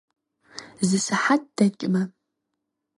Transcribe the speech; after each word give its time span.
Зы 0.87 0.97
сыхьэт 1.05 1.43
дэкӏмэ. 1.55 2.01